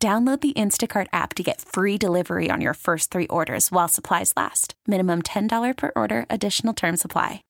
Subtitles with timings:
[0.00, 4.32] Download the Instacart app to get free delivery on your first three orders while supplies
[4.36, 4.74] last.
[4.86, 7.42] Minimum $10 per order, additional term supply.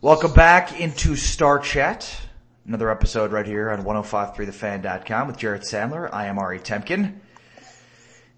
[0.00, 2.16] Welcome back into Star Chat.
[2.64, 6.08] Another episode right here on 1053thefan.com with Jared Sandler.
[6.12, 7.18] I am Ari Temkin.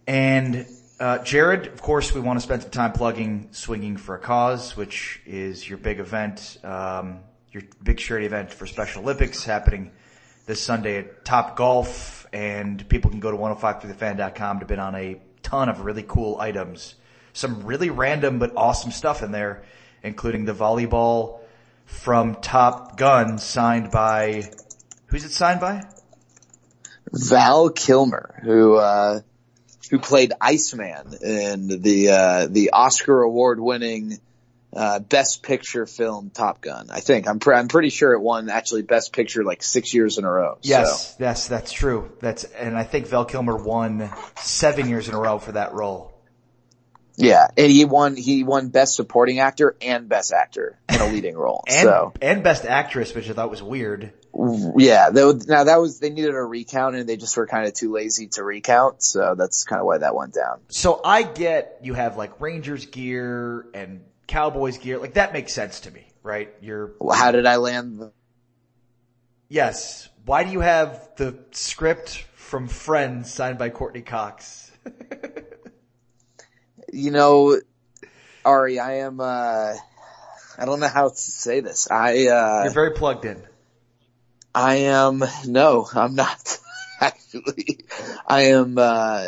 [0.07, 0.67] And
[0.99, 4.79] uh, Jared, of course, we want to spend some time plugging Swinging for a Cause,
[4.79, 9.91] which is your big event, um, your big charity event for Special Olympics happening
[10.47, 15.21] this Sunday at Top Golf and people can go to 1053thefan.com to bid on a
[15.43, 16.95] ton of really cool items.
[17.33, 19.63] Some really random but awesome stuff in there,
[20.03, 21.41] including the volleyball
[21.87, 24.51] from Top Gun signed by,
[25.07, 25.83] who's it signed by?
[27.13, 29.21] Val Kilmer, who, uh,
[29.91, 34.19] who played Iceman in the, uh, the Oscar award winning
[34.75, 36.89] uh, best picture film Top Gun.
[36.91, 40.19] I think I'm pre- I'm pretty sure it won actually best picture like six years
[40.19, 40.59] in a row.
[40.63, 41.17] Yes, so.
[41.25, 42.11] yes, that's true.
[42.21, 46.13] That's and I think Val Kilmer won seven years in a row for that role.
[47.17, 51.37] Yeah, and he won he won best supporting actor and best actor in a leading
[51.37, 51.63] role.
[51.69, 54.13] and, so and best actress, which I thought was weird.
[54.35, 57.75] Yeah, that, now that was they needed a recount and they just were kind of
[57.75, 60.61] too lazy to recount, so that's kind of why that went down.
[60.69, 64.01] So I get you have like Rangers gear and
[64.33, 64.99] Cowboys gear.
[64.99, 66.51] Like that makes sense to me, right?
[66.63, 66.93] You're.
[66.99, 67.99] Well, how did I land?
[67.99, 68.13] The-
[69.51, 70.09] yes.
[70.25, 74.71] Why do you have the script from Friends signed by Courteney Cox?
[76.93, 77.61] you know,
[78.45, 79.21] Ari, I am.
[79.21, 79.75] uh
[80.59, 81.91] I don't know how to say this.
[81.91, 82.29] I.
[82.29, 83.43] uh You're very plugged in.
[84.55, 85.23] I am.
[85.47, 86.59] No, I'm not.
[87.01, 87.85] Actually,
[88.27, 88.77] I am.
[88.79, 89.27] uh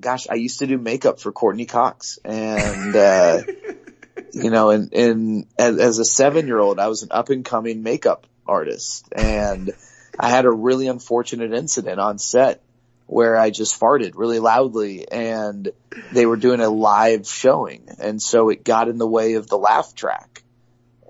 [0.00, 3.42] gosh, I used to do makeup for Courteney Cox and, uh,
[4.32, 7.44] you know, and, and as, as a seven year old, I was an up and
[7.44, 9.72] coming makeup artist and
[10.18, 12.62] I had a really unfortunate incident on set
[13.06, 15.70] where I just farted really loudly and
[16.12, 17.88] they were doing a live showing.
[17.98, 20.42] And so it got in the way of the laugh track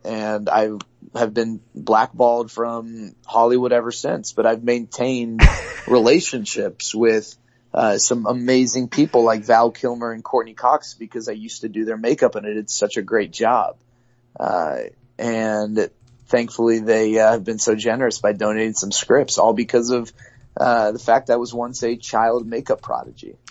[0.07, 0.71] and I
[1.15, 5.43] have been blackballed from Hollywood ever since, but I've maintained
[5.89, 7.37] relationships with
[7.73, 11.85] uh, some amazing people like Val Kilmer and Courteney Cox because I used to do
[11.85, 13.77] their makeup and I did such a great job.
[14.39, 14.79] Uh,
[15.19, 15.91] and
[16.27, 20.11] thankfully they uh, have been so generous by donating some scripts all because of,
[20.57, 23.37] uh, the fact I was once a child makeup prodigy.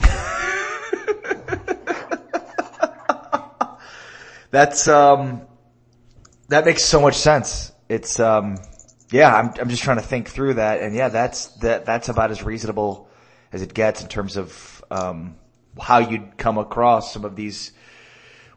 [4.49, 5.41] That's, um,
[6.47, 7.71] that makes so much sense.
[7.89, 8.57] It's, um,
[9.11, 12.31] yeah, I'm, I'm just trying to think through that and yeah, that's, that, that's about
[12.31, 13.04] as reasonable
[13.55, 15.35] as it gets in terms of um,
[15.79, 17.71] how you'd come across some of these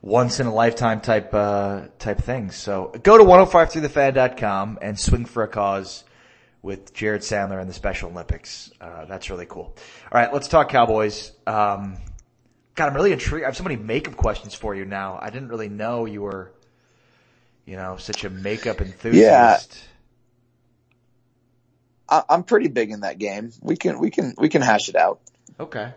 [0.03, 2.57] once in a lifetime type uh, type things.
[2.57, 6.03] So go to 1053thefan.com and swing for a cause
[6.63, 8.73] with Jared Sandler and the Special Olympics.
[8.81, 9.77] Uh, that's really cool.
[10.11, 11.31] All right, let's talk Cowboys.
[11.47, 11.97] Um,
[12.75, 13.45] God, I'm really intrigued.
[13.45, 15.17] I have so many makeup questions for you now.
[15.23, 16.53] I didn't really know you were,
[17.67, 19.79] you know, such a makeup enthusiast.
[19.79, 19.89] Yeah.
[22.09, 23.53] I, am pretty big in that game.
[23.61, 25.21] We can, we can, we can hash it out.
[25.59, 25.93] Okay.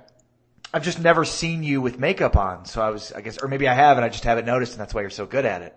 [0.73, 3.67] I've just never seen you with makeup on, so I was, I guess, or maybe
[3.67, 5.75] I have and I just haven't noticed, and that's why you're so good at it.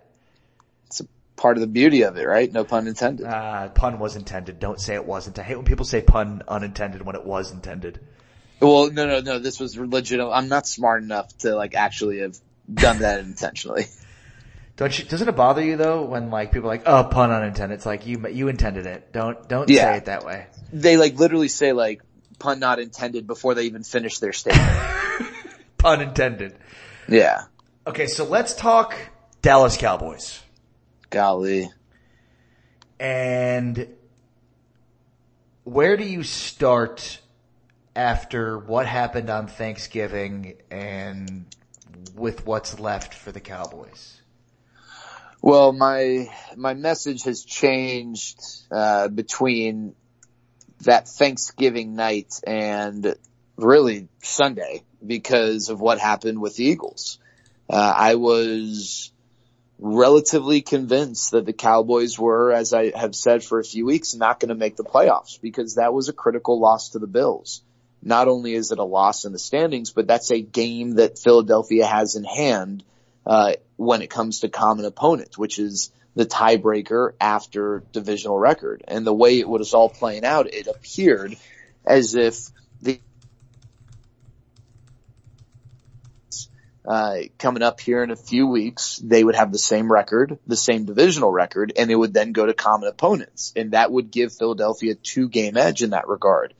[0.86, 1.06] It's a
[1.36, 2.52] part of the beauty of it, right?
[2.52, 3.26] No pun intended.
[3.26, 4.60] Uh, pun was intended.
[4.60, 5.38] Don't say it wasn't.
[5.38, 7.98] I hate when people say pun unintended when it was intended.
[8.60, 9.38] Well, no, no, no.
[9.40, 10.30] This was legitimate.
[10.30, 12.38] I'm not smart enough to like actually have
[12.72, 13.86] done that intentionally.
[14.76, 17.76] Don't you, doesn't it bother you though when like people are like, oh, pun unintended?
[17.76, 19.12] It's like you, you intended it.
[19.12, 19.92] Don't, don't yeah.
[19.92, 20.46] say it that way.
[20.72, 22.02] They like literally say like
[22.38, 24.68] pun not intended before they even finish their statement.
[25.78, 26.56] pun intended.
[27.08, 27.42] Yeah.
[27.86, 28.08] Okay.
[28.08, 28.96] So let's talk
[29.42, 30.42] Dallas Cowboys.
[31.10, 31.70] Golly.
[32.98, 33.88] And
[35.62, 37.20] where do you start
[37.94, 41.46] after what happened on Thanksgiving and
[42.14, 44.20] with what's left for the Cowboys?
[45.46, 49.94] Well, my my message has changed uh, between
[50.84, 53.14] that Thanksgiving night and
[53.54, 57.18] really Sunday because of what happened with the Eagles.
[57.68, 59.12] Uh, I was
[59.78, 64.40] relatively convinced that the Cowboys were, as I have said for a few weeks, not
[64.40, 67.60] going to make the playoffs because that was a critical loss to the Bills.
[68.02, 71.84] not only is it a loss in the standings, but that's a game that Philadelphia
[71.84, 72.82] has in hand
[73.26, 78.84] uh, when it comes to common opponents, which is the tiebreaker after divisional record.
[78.86, 81.36] And the way it was all playing out, it appeared
[81.84, 82.50] as if
[82.80, 83.00] the
[86.86, 90.56] uh, coming up here in a few weeks, they would have the same record, the
[90.56, 93.52] same divisional record, and it would then go to common opponents.
[93.56, 96.54] And that would give Philadelphia two game edge in that regard.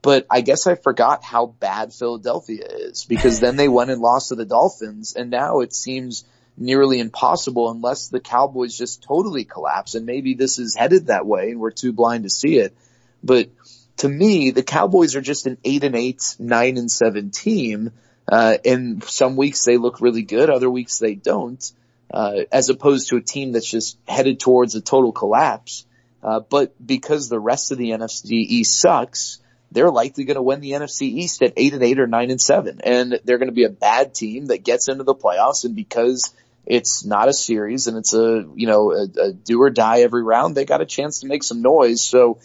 [0.00, 4.28] But I guess I forgot how bad Philadelphia is because then they went and lost
[4.28, 6.24] to the Dolphins and now it seems
[6.56, 11.50] nearly impossible unless the Cowboys just totally collapse and maybe this is headed that way
[11.50, 12.76] and we're too blind to see it.
[13.22, 13.50] But
[13.98, 17.92] to me, the Cowboys are just an eight and eight, nine and seven team.
[18.30, 21.72] Uh, and some weeks they look really good, other weeks they don't,
[22.12, 25.86] uh, as opposed to a team that's just headed towards a total collapse.
[26.22, 29.40] Uh, but because the rest of the NFC East sucks,
[29.70, 32.40] they're likely going to win the NFC East at eight and eight or nine and
[32.40, 32.80] seven.
[32.82, 35.64] And they're going to be a bad team that gets into the playoffs.
[35.64, 36.34] And because
[36.64, 40.22] it's not a series and it's a, you know, a, a do or die every
[40.22, 42.00] round, they got a chance to make some noise.
[42.00, 42.38] So,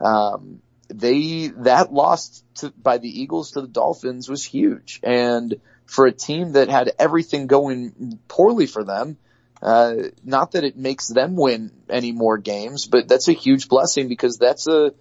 [0.00, 5.00] um, they, that loss to, by the Eagles to the Dolphins was huge.
[5.02, 9.16] And for a team that had everything going poorly for them,
[9.62, 9.94] uh,
[10.24, 14.38] not that it makes them win any more games, but that's a huge blessing because
[14.38, 14.94] that's a,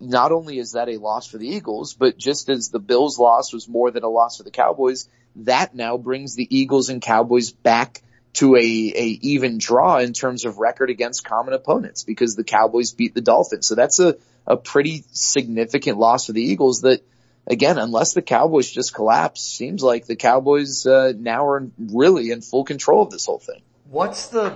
[0.00, 3.52] not only is that a loss for the Eagles, but just as the Bills loss
[3.52, 7.50] was more than a loss for the Cowboys, that now brings the Eagles and Cowboys
[7.50, 8.02] back
[8.34, 12.92] to a, a even draw in terms of record against common opponents because the Cowboys
[12.92, 13.66] beat the Dolphins.
[13.66, 14.16] So that's a,
[14.46, 17.02] a pretty significant loss for the Eagles that
[17.48, 22.42] again, unless the Cowboys just collapse, seems like the Cowboys uh, now are really in
[22.42, 23.62] full control of this whole thing.
[23.88, 24.54] What's the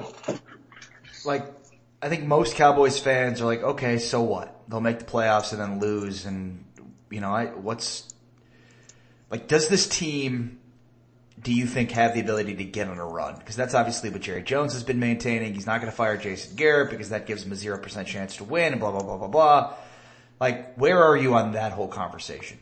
[1.24, 1.46] like?
[2.00, 4.62] I think most Cowboys fans are like, okay, so what?
[4.72, 6.64] They'll make the playoffs and then lose, and
[7.10, 8.08] you know, I what's
[9.30, 9.46] like?
[9.46, 10.60] Does this team?
[11.38, 13.36] Do you think have the ability to get on a run?
[13.36, 15.52] Because that's obviously what Jerry Jones has been maintaining.
[15.52, 18.36] He's not going to fire Jason Garrett because that gives him a zero percent chance
[18.36, 19.74] to win, and blah blah blah blah blah.
[20.40, 22.58] Like, where are you on that whole conversation?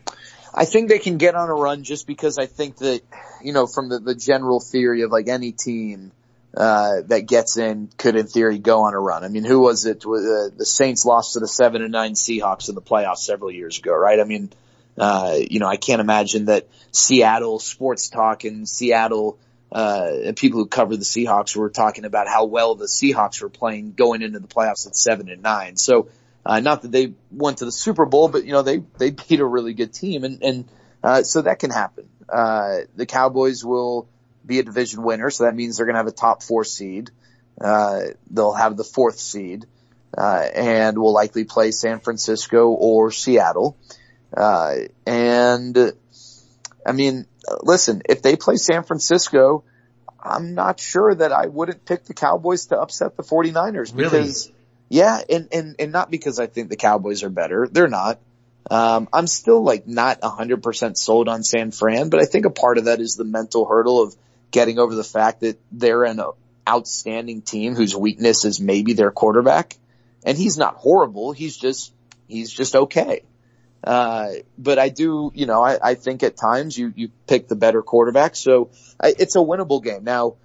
[0.53, 3.03] I think they can get on a run just because I think that,
[3.41, 6.11] you know, from the, the general theory of like any team,
[6.55, 9.23] uh, that gets in could in theory go on a run.
[9.23, 10.05] I mean, who was it?
[10.05, 13.77] Uh, the Saints lost to the seven and nine Seahawks in the playoffs several years
[13.77, 14.19] ago, right?
[14.19, 14.51] I mean,
[14.97, 19.39] uh, you know, I can't imagine that Seattle sports talk and Seattle,
[19.71, 23.93] uh, people who cover the Seahawks were talking about how well the Seahawks were playing
[23.93, 25.77] going into the playoffs at seven and nine.
[25.77, 26.09] So,
[26.45, 29.39] uh, not that they went to the Super Bowl, but you know, they, they beat
[29.39, 30.65] a really good team and, and,
[31.03, 32.09] uh, so that can happen.
[32.27, 34.07] Uh, the Cowboys will,
[34.45, 35.29] be a division winner.
[35.29, 37.11] So that means they're going to have a top four seed.
[37.59, 39.65] Uh, they'll have the fourth seed,
[40.17, 43.77] uh, and will likely play San Francisco or Seattle.
[44.35, 45.77] Uh, and
[46.85, 47.25] I mean,
[47.61, 49.63] listen, if they play San Francisco,
[50.23, 54.51] I'm not sure that I wouldn't pick the Cowboys to upset the 49ers because
[54.89, 57.67] yeah, and, and, and not because I think the Cowboys are better.
[57.71, 58.19] They're not.
[58.69, 62.77] Um, I'm still like not 100% sold on San Fran, but I think a part
[62.77, 64.15] of that is the mental hurdle of
[64.51, 66.21] getting over the fact that they're an
[66.67, 69.77] outstanding team whose weakness is maybe their quarterback.
[70.23, 71.31] And he's not horrible.
[71.31, 71.93] He's just,
[72.27, 73.23] he's just okay.
[73.83, 77.55] Uh, but I do, you know, I, I think at times you, you pick the
[77.55, 78.35] better quarterback.
[78.35, 80.03] So I, it's a winnable game.
[80.03, 80.35] Now,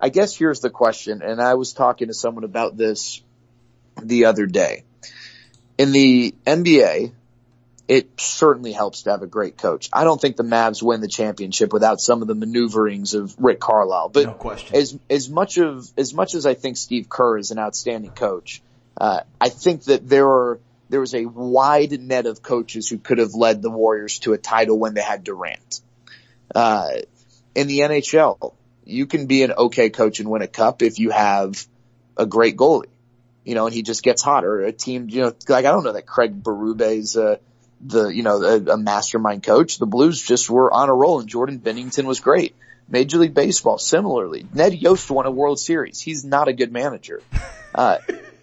[0.00, 1.22] I guess here's the question.
[1.22, 3.22] And I was talking to someone about this
[4.00, 4.84] the other day.
[5.76, 7.12] In the NBA,
[7.86, 9.90] it certainly helps to have a great coach.
[9.92, 13.60] I don't think the Mavs win the championship without some of the maneuverings of Rick
[13.60, 14.08] Carlisle.
[14.08, 14.76] But no question.
[14.76, 18.62] as as much of as much as I think Steve Kerr is an outstanding coach,
[18.96, 23.18] uh, I think that there are there was a wide net of coaches who could
[23.18, 25.80] have led the Warriors to a title when they had Durant.
[26.54, 26.88] Uh,
[27.54, 31.10] in the NHL, you can be an okay coach and win a cup if you
[31.10, 31.66] have
[32.16, 32.86] a great goalie.
[33.44, 35.84] You know, and he just gets hot or a team, you know, like I don't
[35.84, 37.36] know that Craig Berube's, uh,
[37.84, 39.78] the, you know, a, a mastermind coach.
[39.78, 42.56] The Blues just were on a roll and Jordan Binnington was great.
[42.88, 44.46] Major League Baseball, similarly.
[44.52, 46.00] Ned Yost won a World Series.
[46.00, 47.22] He's not a good manager.
[47.76, 47.98] Uh,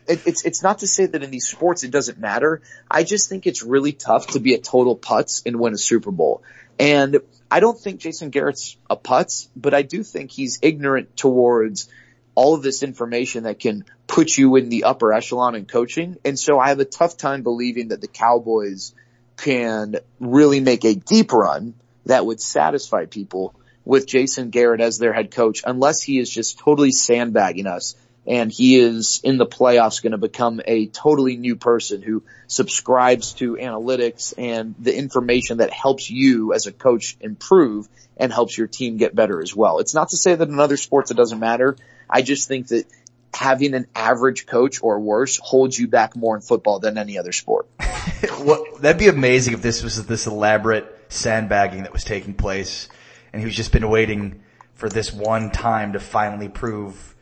[0.09, 2.61] it, it's, it's not to say that in these sports it doesn't matter.
[2.89, 6.11] I just think it's really tough to be a total putz and win a Super
[6.11, 6.43] Bowl.
[6.77, 7.19] And
[7.49, 11.87] I don't think Jason Garrett's a putz, but I do think he's ignorant towards
[12.35, 16.17] all of this information that can put you in the upper echelon in coaching.
[16.25, 18.93] And so I have a tough time believing that the Cowboys
[19.37, 21.73] can really make a deep run
[22.05, 26.59] that would satisfy people with Jason Garrett as their head coach unless he is just
[26.59, 27.95] totally sandbagging us
[28.27, 33.33] and he is in the playoffs going to become a totally new person who subscribes
[33.33, 38.67] to analytics and the information that helps you as a coach improve and helps your
[38.67, 39.79] team get better as well.
[39.79, 41.75] It's not to say that in other sports it doesn't matter.
[42.07, 42.85] I just think that
[43.33, 47.31] having an average coach or worse holds you back more in football than any other
[47.31, 47.67] sport.
[48.41, 52.89] well, that'd be amazing if this was this elaborate sandbagging that was taking place
[53.33, 54.41] and he's just been waiting
[54.73, 57.15] for this one time to finally prove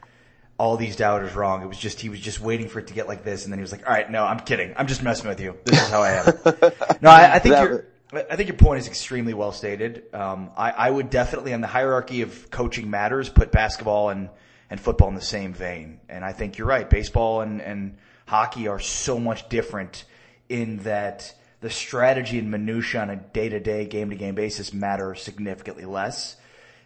[0.57, 1.61] all these doubters wrong.
[1.63, 3.45] It was just, he was just waiting for it to get like this.
[3.45, 4.73] And then he was like, all right, no, I'm kidding.
[4.75, 5.57] I'm just messing with you.
[5.63, 6.25] This is how I am.
[7.01, 10.03] no, I, I think your, I think your point is extremely well stated.
[10.13, 14.29] Um, I, I would definitely on the hierarchy of coaching matters put basketball and,
[14.69, 15.99] and football in the same vein.
[16.09, 16.89] And I think you're right.
[16.89, 17.97] Baseball and, and
[18.27, 20.05] hockey are so much different
[20.47, 24.73] in that the strategy and minutia on a day to day, game to game basis
[24.73, 26.37] matter significantly less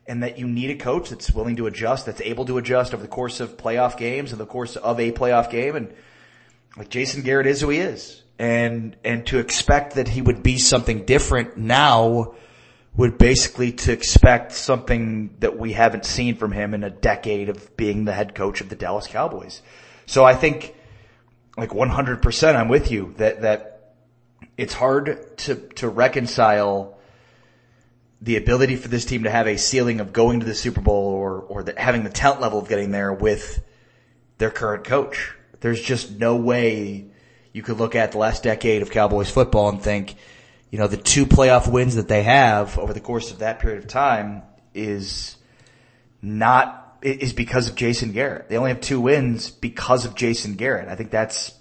[0.08, 3.02] and that you need a coach that's willing to adjust, that's able to adjust over
[3.02, 5.76] the course of playoff games and the course of a playoff game.
[5.76, 5.94] And
[6.76, 8.22] like Jason Garrett is who he is.
[8.38, 12.34] And, and to expect that he would be something different now
[12.96, 17.76] would basically to expect something that we haven't seen from him in a decade of
[17.76, 19.62] being the head coach of the Dallas Cowboys.
[20.06, 20.76] So I think
[21.58, 23.94] like 100% I'm with you that, that
[24.58, 26.98] it's hard to, to reconcile
[28.22, 31.06] the ability for this team to have a ceiling of going to the Super Bowl
[31.06, 33.64] or, or having the talent level of getting there with
[34.38, 35.34] their current coach.
[35.60, 37.08] There's just no way
[37.52, 40.16] you could look at the last decade of Cowboys football and think,
[40.74, 43.78] you know, the two playoff wins that they have over the course of that period
[43.84, 44.42] of time
[44.74, 45.38] is
[46.20, 48.50] not, is because of Jason Garrett.
[48.50, 50.90] They only have two wins because of Jason Garrett.
[50.90, 51.54] I think that's,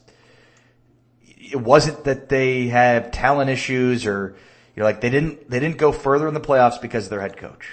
[1.26, 4.36] it wasn't that they have talent issues or,
[4.74, 7.36] you're like they didn't they didn't go further in the playoffs because of their head
[7.36, 7.68] coach,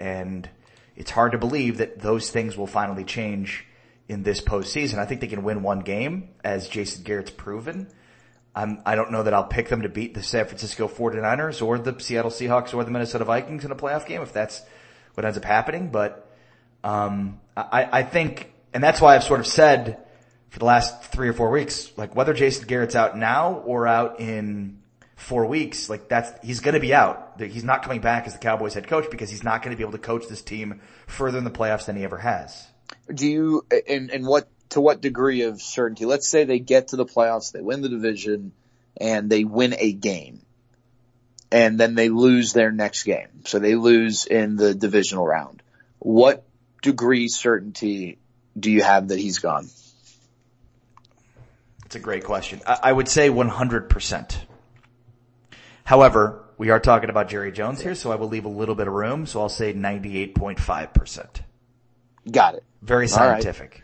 [0.00, 0.48] and
[0.96, 3.66] it's hard to believe that those things will finally change
[4.08, 4.96] in this postseason.
[4.96, 7.88] I think they can win one game, as Jason Garrett's proven.
[8.54, 11.78] I'm, I don't know that I'll pick them to beat the San Francisco 49ers or
[11.78, 14.62] the Seattle Seahawks or the Minnesota Vikings in a playoff game if that's
[15.14, 15.88] what ends up happening.
[15.90, 16.30] But
[16.84, 19.98] um, I, I think, and that's why I've sort of said
[20.50, 24.20] for the last three or four weeks, like whether Jason Garrett's out now or out
[24.20, 24.80] in
[25.16, 27.40] four weeks, like that's, he's going to be out.
[27.40, 29.82] He's not coming back as the Cowboys head coach because he's not going to be
[29.82, 32.68] able to coach this team further in the playoffs than he ever has.
[33.12, 36.04] Do you, and, and what, to what degree of certainty?
[36.04, 38.50] Let's say they get to the playoffs, they win the division,
[38.96, 40.40] and they win a game.
[41.52, 43.28] And then they lose their next game.
[43.44, 45.62] So they lose in the divisional round.
[46.00, 46.44] What
[46.82, 48.18] degree certainty
[48.58, 49.68] do you have that he's gone?
[51.86, 52.60] It's a great question.
[52.66, 54.36] I, I would say 100%.
[55.84, 58.88] However, we are talking about Jerry Jones here, so I will leave a little bit
[58.88, 59.26] of room.
[59.26, 61.26] So I'll say 98.5%.
[62.28, 62.64] Got it.
[62.82, 63.83] Very scientific.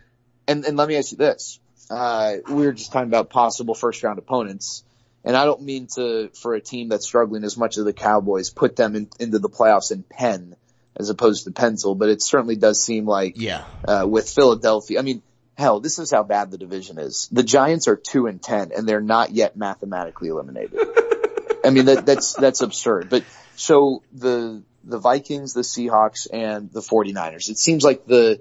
[0.51, 1.61] And, and let me ask you this.
[1.89, 4.83] Uh, we were just talking about possible first round opponents.
[5.25, 8.51] And I don't mean to, for a team that's struggling as much as the Cowboys,
[8.51, 10.57] put them in, into the playoffs in pen
[10.97, 15.03] as opposed to pencil, but it certainly does seem like, yeah, uh, with Philadelphia, I
[15.03, 15.23] mean,
[15.57, 17.29] hell, this is how bad the division is.
[17.31, 20.81] The Giants are two and ten and they're not yet mathematically eliminated.
[21.65, 23.09] I mean, that, that's, that's absurd.
[23.09, 27.51] But so the, the Vikings, the Seahawks, and the 49ers.
[27.51, 28.41] It seems like the,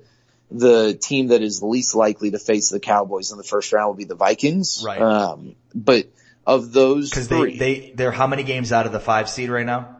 [0.51, 3.95] the team that is least likely to face the Cowboys in the first round will
[3.95, 4.83] be the Vikings.
[4.85, 5.01] Right.
[5.01, 6.07] Um, but
[6.45, 9.65] of those Cause they, they, they're how many games out of the five seed right
[9.65, 9.97] now?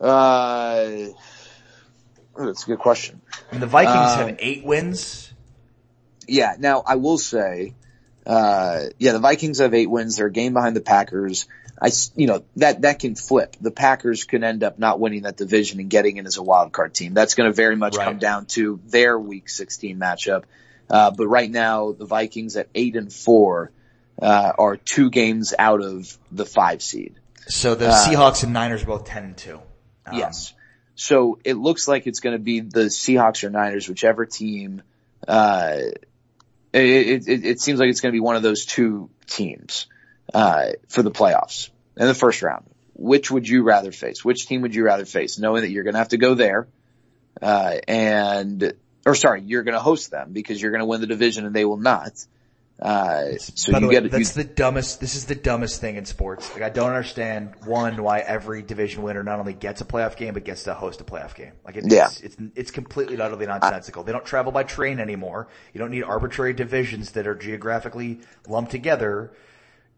[0.00, 1.08] Uh,
[2.36, 3.20] that's a good question.
[3.50, 5.32] And the Vikings um, have eight wins.
[6.26, 6.54] Yeah.
[6.58, 7.74] Now I will say,
[8.24, 10.16] uh, yeah, the Vikings have eight wins.
[10.16, 11.46] They're a game behind the Packers.
[11.80, 13.56] I, you know, that, that can flip.
[13.60, 16.72] The Packers can end up not winning that division and getting in as a wild
[16.72, 17.14] card team.
[17.14, 18.04] That's going to very much right.
[18.04, 20.44] come down to their week 16 matchup.
[20.90, 23.70] Uh, but right now the Vikings at eight and four,
[24.20, 27.14] uh, are two games out of the five seed.
[27.46, 29.60] So the uh, Seahawks and Niners are both 10 and two.
[30.06, 30.54] Um, yes.
[30.94, 34.82] So it looks like it's going to be the Seahawks or Niners, whichever team,
[35.26, 35.76] uh,
[36.72, 39.86] it, it, it seems like it's going to be one of those two teams
[40.34, 42.64] uh, for the playoffs in the first round.
[42.94, 44.24] Which would you rather face?
[44.24, 46.66] Which team would you rather face, knowing that you're going to have to go there,
[47.40, 48.72] uh, and
[49.06, 51.54] or sorry, you're going to host them because you're going to win the division and
[51.54, 52.12] they will not.
[52.80, 55.00] Uh, so By you way, get that's you, the dumbest.
[55.00, 56.52] This is the dumbest thing in sports.
[56.52, 60.34] Like I don't understand one why every division winner not only gets a playoff game
[60.34, 61.52] but gets to host a playoff game.
[61.64, 62.06] Like it, yeah.
[62.06, 64.02] it's, it's it's completely utterly nonsensical.
[64.02, 65.48] I, they don't travel by train anymore.
[65.74, 69.32] You don't need arbitrary divisions that are geographically lumped together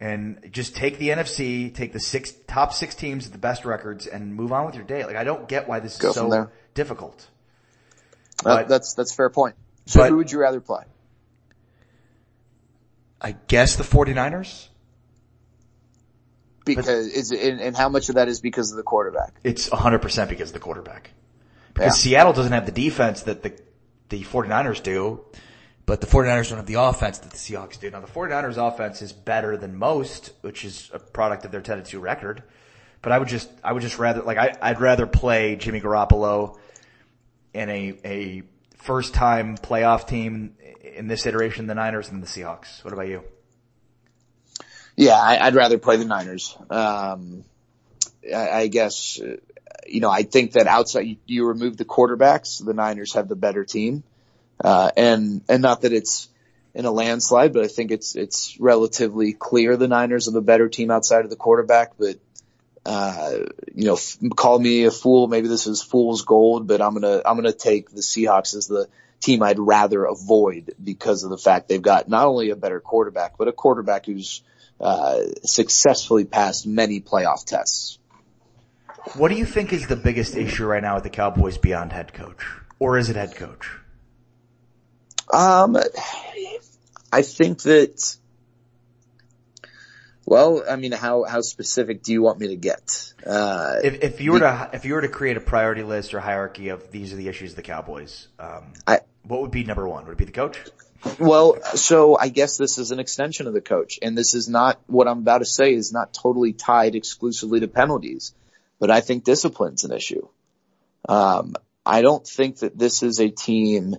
[0.00, 4.06] and just take the NFC, take the six top six teams with the best records,
[4.06, 5.04] and move on with your day.
[5.04, 7.28] Like I don't get why this Go is so difficult.
[8.42, 9.56] But, that's that's fair point.
[9.86, 10.84] So But- who would you rather play?
[13.20, 14.68] I guess the 49ers.
[16.64, 19.34] Because is it, and, and how much of that is because of the quarterback?
[19.44, 21.10] It's 100% because of the quarterback.
[21.74, 22.12] Because Yeah.
[22.12, 23.58] Seattle doesn't have the defense that the,
[24.08, 25.20] the 49ers do,
[25.90, 27.90] but the 49ers don't have the offense that the Seahawks do.
[27.90, 32.00] Now the 49ers offense is better than most, which is a product of their 10-2
[32.00, 32.44] record.
[33.02, 36.56] But I would just, I would just rather, like, I, I'd rather play Jimmy Garoppolo
[37.52, 38.42] in a, a
[38.76, 42.84] first time playoff team in this iteration the Niners than the Seahawks.
[42.84, 43.24] What about you?
[44.94, 46.56] Yeah, I, I'd rather play the Niners.
[46.70, 47.44] Um,
[48.32, 49.18] I, I guess,
[49.88, 53.34] you know, I think that outside you, you remove the quarterbacks, the Niners have the
[53.34, 54.04] better team.
[54.62, 56.28] Uh, and, and not that it's
[56.74, 60.68] in a landslide, but I think it's, it's relatively clear the Niners are the better
[60.68, 62.16] team outside of the quarterback, but,
[62.84, 63.38] uh,
[63.74, 65.26] you know, f- call me a fool.
[65.28, 68.54] Maybe this is fool's gold, but I'm going to, I'm going to take the Seahawks
[68.54, 68.88] as the
[69.20, 73.38] team I'd rather avoid because of the fact they've got not only a better quarterback,
[73.38, 74.42] but a quarterback who's,
[74.80, 77.98] uh, successfully passed many playoff tests.
[79.14, 82.12] What do you think is the biggest issue right now with the Cowboys beyond head
[82.12, 82.46] coach?
[82.78, 83.70] Or is it head coach?
[85.32, 85.76] Um,
[87.12, 88.16] I think that,
[90.24, 93.12] well, I mean, how, how specific do you want me to get?
[93.26, 96.20] Uh, If, if you were to if you were to create a priority list or
[96.20, 99.86] hierarchy of these are the issues of the Cowboys, um, I, what would be number
[99.88, 100.04] one?
[100.06, 100.58] Would it be the coach?
[101.18, 104.80] well, so I guess this is an extension of the coach and this is not
[104.86, 108.34] what I'm about to say is not totally tied exclusively to penalties,
[108.78, 110.28] but I think discipline's an issue.
[111.08, 113.96] Um, I don't think that this is a team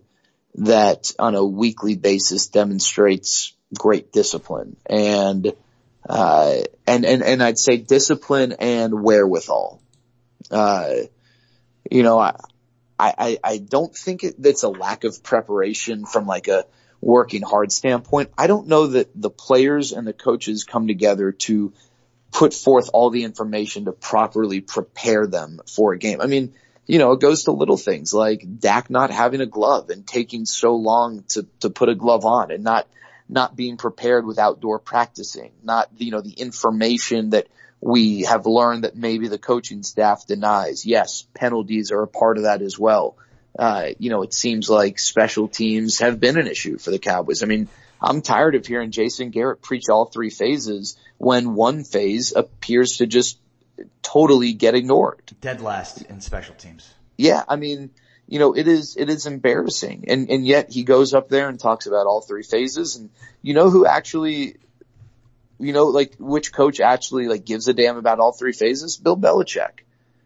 [0.56, 5.54] that on a weekly basis demonstrates great discipline and,
[6.08, 6.56] uh,
[6.86, 9.82] and, and, and I'd say discipline and wherewithal.
[10.50, 10.94] Uh,
[11.90, 12.36] you know, I,
[13.00, 16.66] I, I don't think it, it's a lack of preparation from like a
[17.00, 18.32] working hard standpoint.
[18.38, 21.74] I don't know that the players and the coaches come together to
[22.32, 26.22] put forth all the information to properly prepare them for a game.
[26.22, 26.54] I mean,
[26.92, 30.44] you know, it goes to little things like Dak not having a glove and taking
[30.44, 32.86] so long to, to put a glove on and not,
[33.30, 37.48] not being prepared with outdoor practicing, not, you know, the information that
[37.80, 40.86] we have learned that maybe the coaching staff denies.
[40.86, 43.16] Yes, penalties are a part of that as well.
[43.58, 47.42] Uh, you know, it seems like special teams have been an issue for the Cowboys.
[47.42, 47.70] I mean,
[48.02, 53.08] I'm tired of hearing Jason Garrett preach all three phases when one phase appears to
[53.08, 53.38] just
[54.02, 55.22] totally get ignored.
[55.42, 56.94] Dead last in special teams.
[57.18, 57.92] Yeah, I mean,
[58.28, 60.06] you know, it is, it is embarrassing.
[60.08, 62.96] And, and yet he goes up there and talks about all three phases.
[62.96, 63.10] And
[63.42, 64.56] you know who actually,
[65.60, 68.98] you know, like which coach actually like gives a damn about all three phases?
[68.98, 69.82] Bill Belichick.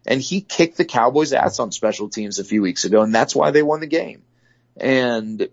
[0.06, 3.34] And he kicked the Cowboys ass on special teams a few weeks ago and that's
[3.34, 4.22] why they won the game.
[4.76, 5.48] And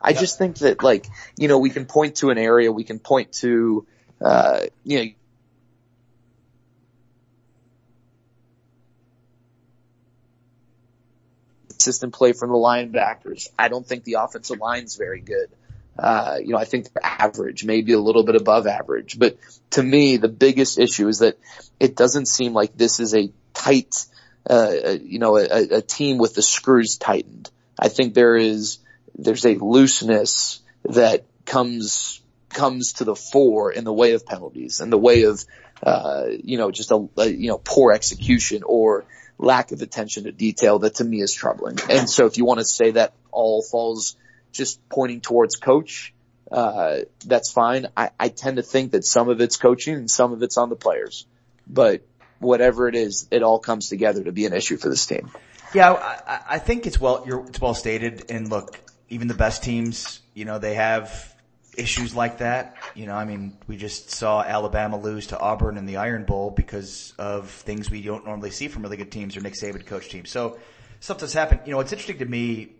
[0.00, 2.98] I just think that like, you know, we can point to an area, we can
[2.98, 3.86] point to,
[4.20, 5.10] uh, you know,
[11.82, 13.48] consistent play from the linebackers.
[13.58, 15.48] I don't think the offensive line's very good.
[15.98, 19.18] Uh, you know, I think they're average, maybe a little bit above average.
[19.18, 19.36] But
[19.70, 21.38] to me, the biggest issue is that
[21.80, 24.06] it doesn't seem like this is a tight,
[24.48, 27.50] uh, you know, a, a team with the screws tightened.
[27.76, 28.78] I think there is,
[29.18, 34.92] there's a looseness that comes, comes to the fore in the way of penalties and
[34.92, 35.44] the way of,
[35.82, 39.04] uh, you know, just a, a, you know, poor execution or
[39.42, 41.78] lack of attention to detail that to me is troubling.
[41.90, 44.16] And so if you want to say that all falls
[44.52, 46.14] just pointing towards coach,
[46.50, 47.88] uh, that's fine.
[47.96, 50.68] I, I tend to think that some of it's coaching and some of it's on
[50.68, 51.26] the players,
[51.66, 52.02] but
[52.38, 55.30] whatever it is, it all comes together to be an issue for this team.
[55.74, 58.30] Yeah, I, I think it's well, it's well stated.
[58.30, 58.78] And look,
[59.08, 61.31] even the best teams, you know, they have
[61.76, 62.76] issues like that.
[62.94, 66.50] You know, I mean, we just saw Alabama lose to Auburn in the Iron Bowl
[66.50, 70.08] because of things we don't normally see from really good teams or Nick Saban coach
[70.08, 70.30] teams.
[70.30, 70.58] So
[71.00, 71.62] stuff that's happened.
[71.64, 72.72] You know, what's interesting to me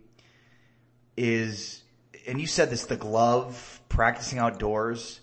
[1.16, 1.82] is,
[2.26, 5.20] and you said this, the glove, practicing outdoors,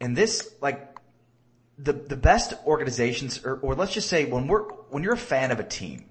[0.00, 0.98] and this, like,
[1.78, 5.50] the, the best organizations, or, or let's just say when we're, when you're a fan
[5.50, 6.04] of a team,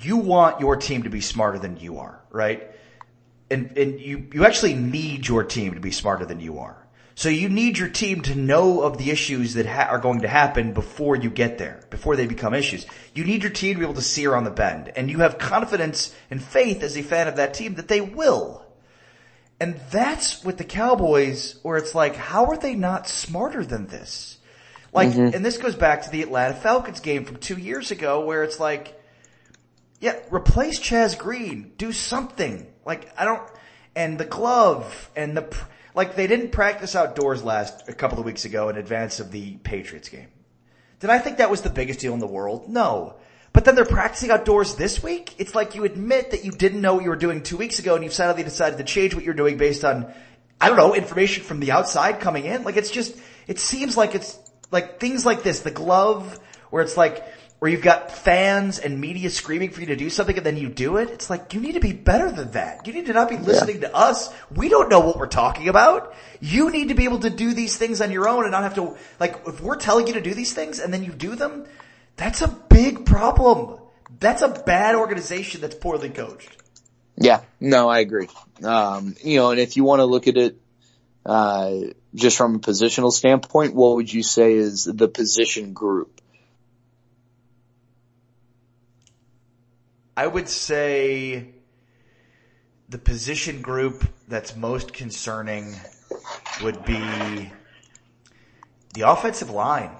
[0.00, 2.70] you want your team to be smarter than you are, right?
[3.50, 6.86] And, and you, you actually need your team to be smarter than you are.
[7.14, 10.28] So you need your team to know of the issues that ha- are going to
[10.28, 12.84] happen before you get there, before they become issues.
[13.14, 14.92] You need your team to be able to see around the bend.
[14.96, 18.66] And you have confidence and faith as a fan of that team that they will.
[19.58, 24.36] And that's with the Cowboys where it's like, how are they not smarter than this?
[24.92, 25.34] Like, mm-hmm.
[25.34, 28.60] and this goes back to the Atlanta Falcons game from two years ago where it's
[28.60, 29.00] like,
[30.00, 31.72] yeah, replace Chaz Green.
[31.78, 32.66] Do something.
[32.84, 33.42] Like, I don't,
[33.94, 35.56] and the glove and the
[35.94, 39.56] like they didn't practice outdoors last a couple of weeks ago in advance of the
[39.56, 40.28] Patriots game.
[41.00, 42.68] Did I think that was the biggest deal in the world?
[42.68, 43.16] No.
[43.54, 45.34] But then they're practicing outdoors this week?
[45.38, 47.94] It's like you admit that you didn't know what you were doing two weeks ago
[47.94, 50.12] and you've suddenly decided to change what you're doing based on,
[50.60, 52.64] I don't know, information from the outside coming in.
[52.64, 54.38] Like it's just, it seems like it's
[54.70, 57.24] like things like this, the glove, where it's like,
[57.58, 60.68] where you've got fans and media screaming for you to do something and then you
[60.68, 61.08] do it.
[61.08, 62.86] It's like, you need to be better than that.
[62.86, 63.88] You need to not be listening yeah.
[63.88, 64.32] to us.
[64.54, 66.14] We don't know what we're talking about.
[66.40, 68.74] You need to be able to do these things on your own and not have
[68.74, 71.64] to, like, if we're telling you to do these things and then you do them,
[72.16, 73.80] that's a big problem.
[74.20, 76.50] That's a bad organization that's poorly coached.
[77.16, 78.28] Yeah, no, I agree.
[78.62, 80.60] Um, you know, and if you want to look at it,
[81.24, 81.72] uh,
[82.14, 86.20] just from a positional standpoint, what would you say is the position group?
[90.16, 91.48] I would say
[92.88, 95.74] the position group that's most concerning
[96.62, 97.52] would be
[98.94, 99.90] the offensive line.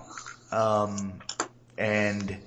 [0.51, 1.21] Um,
[1.77, 2.39] and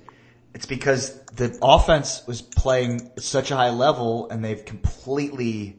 [0.52, 5.76] it's because the offense was playing at such a high level and they've completely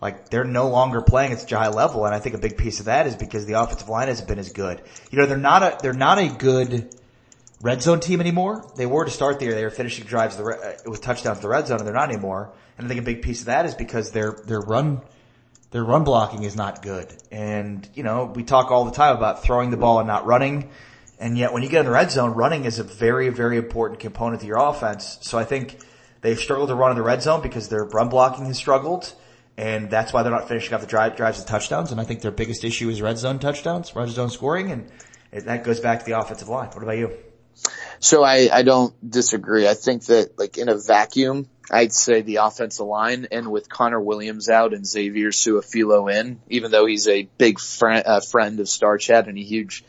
[0.00, 2.56] like they're no longer playing at such a high level and I think a big
[2.56, 4.82] piece of that is because the offensive line hasn't been as good.
[5.10, 6.94] You know, they're not a they're not a good
[7.62, 8.70] red zone team anymore.
[8.76, 9.54] They were to start the year.
[9.54, 12.10] They were finishing drives the, uh, with touchdowns to the red zone, and they're not
[12.10, 12.52] anymore.
[12.76, 15.00] And I think a big piece of that is because their their run
[15.70, 17.10] their run blocking is not good.
[17.30, 20.70] And you know, we talk all the time about throwing the ball and not running.
[21.18, 24.00] And yet, when you get in the red zone, running is a very very important
[24.00, 25.18] component to your offense.
[25.22, 25.78] So I think
[26.20, 29.14] they've struggled to run in the red zone because their run blocking has struggled.
[29.54, 31.92] And that's why they're not finishing off the drive, drives and touchdowns.
[31.92, 34.72] And I think their biggest issue is red zone touchdowns, red zone scoring.
[34.72, 34.90] And
[35.30, 36.70] that goes back to the offensive line.
[36.70, 37.12] What about you?
[38.02, 39.68] So I, I don't disagree.
[39.68, 44.00] I think that like in a vacuum, I'd say the offensive line and with Connor
[44.00, 48.68] Williams out and Xavier Su'a-Filo in, even though he's a big friend, uh, friend of
[48.68, 49.84] Star Chat and a huge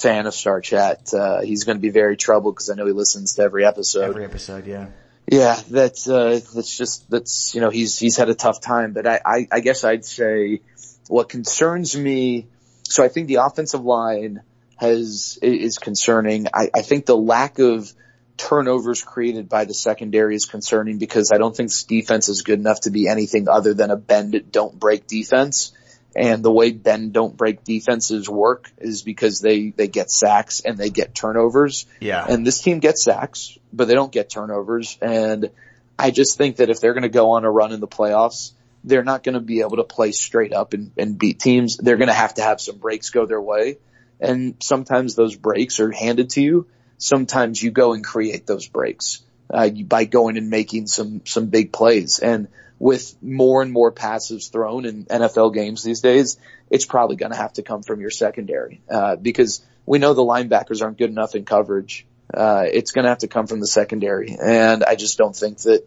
[0.00, 2.92] fan of Star Chat, uh, he's going to be very troubled because I know he
[2.92, 4.10] listens to every episode.
[4.10, 4.86] Every episode, yeah.
[5.26, 9.08] Yeah, that's, uh, that's just, that's, you know, he's, he's had a tough time, but
[9.08, 10.60] I, I, I guess I'd say
[11.08, 12.46] what concerns me,
[12.84, 14.42] so I think the offensive line,
[14.76, 16.46] has is concerning.
[16.52, 17.92] I, I think the lack of
[18.36, 22.58] turnovers created by the secondary is concerning because I don't think this defense is good
[22.58, 25.72] enough to be anything other than a bend don't break defense.
[26.14, 30.78] And the way bend don't break defenses work is because they, they get sacks and
[30.78, 31.86] they get turnovers.
[32.00, 32.24] Yeah.
[32.26, 34.96] And this team gets sacks, but they don't get turnovers.
[35.02, 35.50] And
[35.98, 38.52] I just think that if they're going to go on a run in the playoffs,
[38.82, 41.76] they're not going to be able to play straight up and, and beat teams.
[41.76, 43.76] They're going to have to have some breaks go their way.
[44.20, 46.66] And sometimes those breaks are handed to you.
[46.98, 51.72] Sometimes you go and create those breaks uh, by going and making some some big
[51.72, 52.18] plays.
[52.18, 52.48] And
[52.78, 56.38] with more and more passes thrown in NFL games these days,
[56.70, 60.22] it's probably going to have to come from your secondary uh, because we know the
[60.22, 62.06] linebackers aren't good enough in coverage.
[62.32, 65.58] Uh, it's going to have to come from the secondary, and I just don't think
[65.58, 65.86] that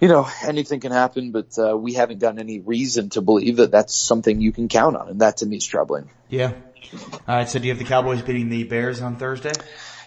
[0.00, 3.72] you know, anything can happen, but uh, we haven't gotten any reason to believe that
[3.72, 6.10] that's something you can count on, and that to me is troubling.
[6.28, 6.52] Yeah.
[6.92, 7.48] All right.
[7.48, 9.52] So do you have the Cowboys beating the Bears on Thursday?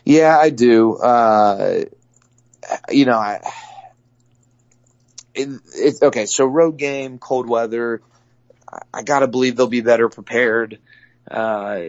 [0.04, 0.98] Yeah, I do.
[0.98, 1.86] Uh,
[2.90, 3.42] you know, I,
[5.34, 6.26] it, it's okay.
[6.26, 8.02] So road game, cold weather.
[8.94, 10.80] I, gotta believe they'll be better prepared.
[11.30, 11.82] Uh,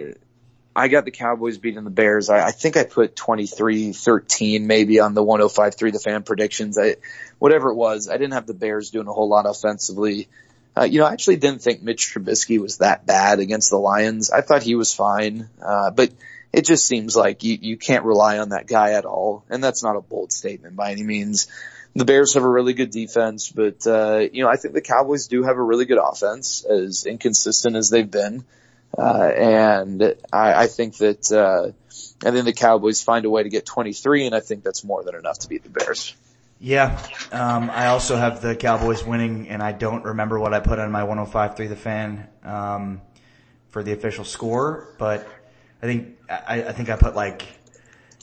[0.74, 2.28] I got the Cowboys beating the Bears.
[2.28, 6.78] I, I think I put 23-13 maybe on the 105.3 the fan predictions.
[6.78, 6.96] I,
[7.38, 10.28] whatever it was, I didn't have the Bears doing a whole lot offensively.
[10.76, 14.30] Uh, you know, I actually didn't think Mitch Trubisky was that bad against the Lions.
[14.30, 15.48] I thought he was fine.
[15.60, 16.10] Uh, but
[16.52, 19.44] it just seems like you, you can't rely on that guy at all.
[19.48, 21.48] And that's not a bold statement by any means.
[21.94, 25.26] The Bears have a really good defense, but, uh, you know, I think the Cowboys
[25.26, 28.44] do have a really good offense as inconsistent as they've been.
[28.96, 31.72] Uh, and I, I think that, uh,
[32.26, 35.02] and then the Cowboys find a way to get 23 and I think that's more
[35.02, 36.14] than enough to beat the Bears.
[36.62, 37.04] Yeah.
[37.32, 40.92] Um, I also have the Cowboys winning and I don't remember what I put on
[40.92, 43.00] my 105.3 the fan, um,
[43.70, 45.26] for the official score, but
[45.82, 47.42] I think, I, I think I put like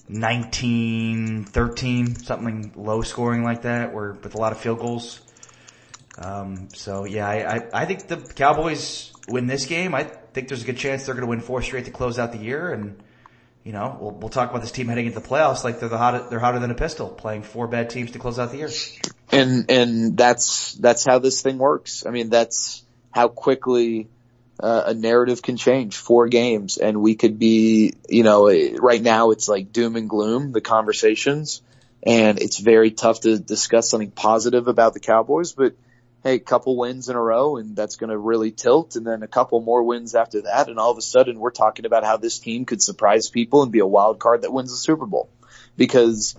[0.08, 5.20] 19, 13, something low scoring like that where with a lot of field goals.
[6.18, 9.94] Um, so yeah, I, I, I think the Cowboys win this game.
[9.94, 12.32] I think there's a good chance they're going to win four straight to close out
[12.32, 12.72] the year.
[12.72, 13.04] And,
[13.70, 15.98] you know, we'll, we'll talk about this team heading into the playoffs like they're the
[16.00, 18.70] hot, they're hotter than a pistol playing four bad teams to close out the year.
[19.32, 22.04] And, and that's, that's how this thing works.
[22.04, 24.08] I mean, that's how quickly
[24.60, 29.30] uh, a narrative can change four games and we could be, you know, right now
[29.30, 31.62] it's like doom and gloom, the conversations
[32.02, 35.76] and it's very tough to discuss something positive about the Cowboys, but
[36.24, 39.24] hey, a couple wins in a row and that's going to really tilt and then
[39.24, 40.68] a couple more wins after that.
[40.68, 43.72] And all of a sudden we're talking about how this team could surprise people and
[43.72, 45.30] be a wild card that wins the Super Bowl
[45.78, 46.36] because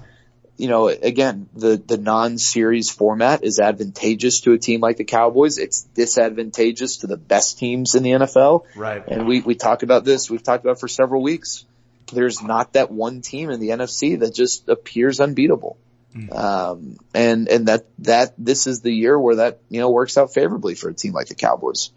[0.61, 5.57] you know, again, the, the non-series format is advantageous to a team like the Cowboys.
[5.57, 8.65] It's disadvantageous to the best teams in the NFL.
[8.77, 9.03] Right.
[9.09, 11.65] And we, we talk about this, we've talked about for several weeks.
[12.13, 15.79] There's not that one team in the NFC that just appears unbeatable.
[16.15, 16.37] Mm.
[16.37, 20.35] Um, and, and that, that, this is the year where that, you know, works out
[20.35, 21.91] favorably for a team like the Cowboys.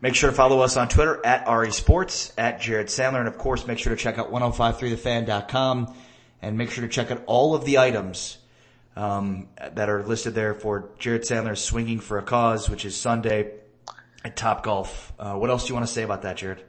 [0.00, 3.38] Make sure to follow us on Twitter at RE Sports, at Jared Sandler, and of
[3.38, 5.94] course make sure to check out 1053thefan.com
[6.42, 8.36] and make sure to check out all of the items
[8.94, 13.52] um, that are listed there for Jared Sandler swinging for a cause, which is Sunday
[14.22, 15.12] at Top Golf.
[15.18, 16.62] Uh, what else do you want to say about that, Jared?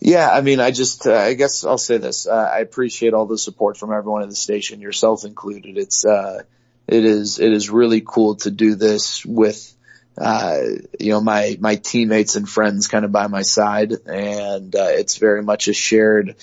[0.00, 2.26] Yeah, I mean, I just, uh, I guess I'll say this.
[2.26, 5.78] Uh, I appreciate all the support from everyone at the station, yourself included.
[5.78, 6.42] It's, uh,
[6.86, 9.74] it is, it is really cool to do this with,
[10.18, 10.60] uh,
[11.00, 13.92] you know, my, my teammates and friends kind of by my side.
[14.06, 16.36] And, uh, it's very much a shared,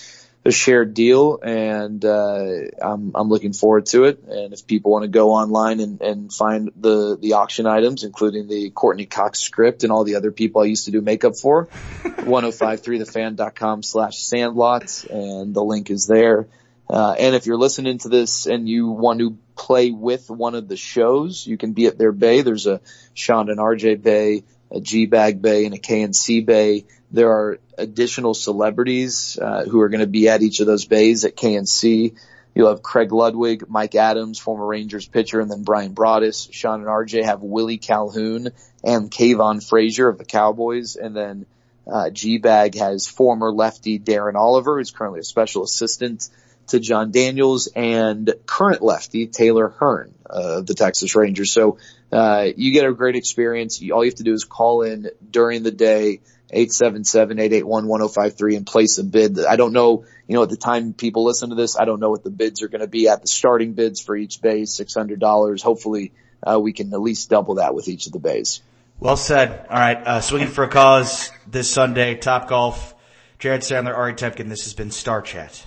[0.46, 2.46] a shared deal and uh,
[2.80, 4.22] I'm I'm looking forward to it.
[4.24, 8.46] And if people want to go online and, and find the the auction items, including
[8.46, 11.66] the Courteney Cox script and all the other people I used to do makeup for,
[12.04, 16.46] 1053thefan.com slash sandlot and the link is there.
[16.90, 20.68] Uh, and if you're listening to this and you want to play with one of
[20.68, 22.42] the shows, you can be at their bay.
[22.42, 22.82] There's a
[23.14, 26.84] Sean and RJ bay, a G bag bay and a KNC bay.
[27.14, 31.24] There are additional celebrities uh, who are going to be at each of those bays
[31.24, 32.16] at KNC.
[32.56, 36.52] You'll have Craig Ludwig, Mike Adams, former Rangers pitcher, and then Bryan Broaddus.
[36.52, 38.48] Sean and RJ have Willie Calhoun
[38.82, 40.96] and Kavon Frazier of the Cowboys.
[40.96, 41.46] And then
[41.86, 46.28] uh, G-Bag has former lefty Darren Oliver, who's currently a special assistant
[46.68, 51.52] to Jon Daniels, and current lefty Taylor Hearn uh, of the Texas Rangers.
[51.52, 51.78] So
[52.10, 53.80] uh, you get a great experience.
[53.92, 56.20] All you have to do is call in during the day
[56.52, 59.44] 877-881-1053 and place a bid.
[59.44, 62.10] I don't know, you know, at the time people listen to this, I don't know
[62.10, 63.22] what the bids are going to be at.
[63.22, 65.62] The starting bids for each bay, $600.
[65.62, 68.60] Hopefully, uh, we can at least double that with each of the bays.
[69.00, 69.66] Well said.
[69.68, 69.96] All right.
[69.96, 72.94] Uh, swinging for a cause this Sunday, Top Golf.
[73.38, 74.48] Jared Sandler, Ari Temkin.
[74.48, 75.66] This has been Star Chat.